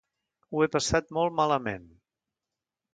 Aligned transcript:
Ho 0.51 0.63
he 0.63 0.67
passat 0.77 1.13
molt 1.19 1.37
malament... 1.43 1.87